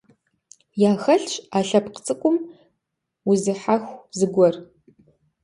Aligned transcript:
Яхэлъщ 0.91 1.31
а 1.57 1.59
лъэпкъ 1.67 1.99
цӀыкӀум 2.05 2.37
узыхьэху 3.29 3.95
зыгуэр. 4.17 4.55